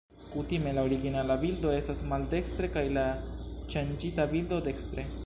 [0.29, 3.07] Kutime, la originala bildo estas maldekstre, kaj la
[3.75, 5.07] ŝanĝita bildo dekstre.